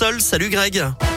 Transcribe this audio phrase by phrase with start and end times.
[0.00, 1.09] Salut Greg.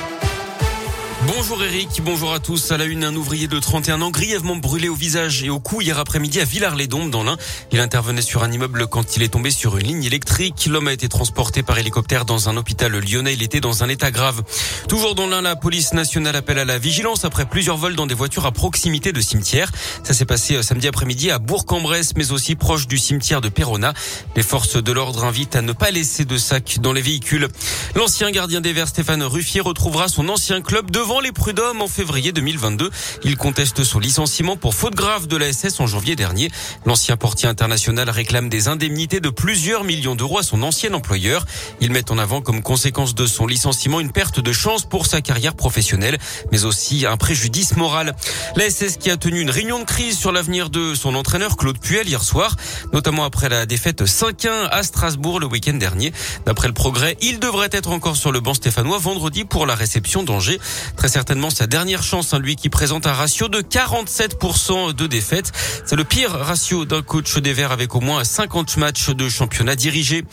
[1.26, 2.72] Bonjour Eric, bonjour à tous.
[2.72, 5.80] À la une, un ouvrier de 31 ans grièvement brûlé au visage et au cou
[5.80, 7.38] hier après-midi à Villars-les-Dombes dans l'Ain.
[7.72, 10.68] Il intervenait sur un immeuble quand il est tombé sur une ligne électrique.
[10.70, 13.36] L'homme a été transporté par hélicoptère dans un hôpital lyonnais.
[13.36, 14.44] Il était dans un état grave.
[14.90, 18.16] Toujours dans l'Ain, la police nationale appelle à la vigilance après plusieurs vols dans des
[18.16, 19.72] voitures à proximité de cimetières.
[20.04, 23.94] Ça s'est passé euh, samedi après-midi à Bourg-en-Bresse, mais aussi proche du cimetière de Perona.
[24.36, 27.48] Les forces de l'ordre invitent à ne pas laisser de sacs dans les véhicules.
[27.96, 32.32] L'ancien gardien des Verts, Stéphane Ruffier, retrouvera son ancien club devant les prud'hommes en février
[32.32, 32.90] 2022.
[33.24, 36.50] Il conteste son licenciement pour faute grave de la SS en janvier dernier.
[36.88, 41.46] L'ancien portier international réclame des indemnités de plusieurs millions d'euros à son ancien employeur.
[41.82, 45.22] Il met en avant comme conséquence de son licenciement une perte de chance pour sa
[45.22, 46.18] carrière professionnelle,
[46.52, 48.16] mais aussi un préjudice moral.
[48.56, 51.78] La SS qui a tenu une réunion de crise sur l'avenir de son entraîneur Claude
[51.78, 52.56] Puel hier soir,
[52.92, 56.12] notamment après la défaite 5-1 à Strasbourg le week-end dernier.
[56.48, 60.24] D'après le progrès, il devrait être encore sur le banc stéphanois vendredi pour la réception
[60.24, 60.60] d'Angers
[61.04, 65.52] très certainement sa dernière chance, hein, lui qui présente un ratio de 47% de défaites.
[65.86, 69.76] C'est le pire ratio d'un coach des Verts avec au moins 50 matchs de championnat
[69.76, 70.24] dirigés.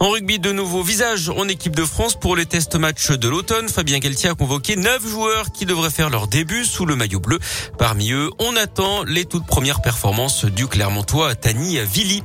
[0.00, 3.68] En rugby, de nouveaux visages en équipe de France pour les tests matchs de l'automne.
[3.68, 7.38] Fabien Galtier a convoqué 9 joueurs qui devraient faire leur début sous le maillot bleu.
[7.78, 12.24] Parmi eux, on attend les toutes premières performances du Clermontois Tani Villy.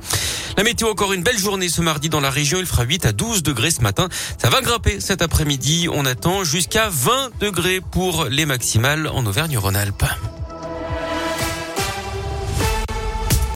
[0.56, 2.58] La météo, encore une belle journée ce mardi dans la région.
[2.58, 4.08] Il fera 8 à 12 degrés ce matin.
[4.38, 5.88] Ça va grimper cet après-midi.
[5.90, 10.04] On attend jusqu'à 20 degrés pour les maximales en Auvergne-Rhône-Alpes.